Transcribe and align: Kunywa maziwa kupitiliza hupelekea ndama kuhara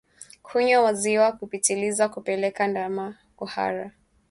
Kunywa 0.43 0.81
maziwa 0.83 1.31
kupitiliza 1.31 2.05
hupelekea 2.05 2.67
ndama 2.67 3.15
kuhara 3.35 3.91